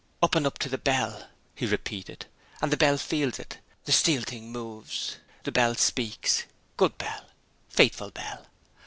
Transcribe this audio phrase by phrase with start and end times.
[0.23, 2.25] "Up and up to the bell," he repeated.
[2.59, 3.59] "And the bell feels it.
[3.85, 5.17] The steel thing moves.
[5.43, 6.45] The bell speaks.
[6.75, 7.27] Good bell!
[7.69, 8.47] Faithful bell!"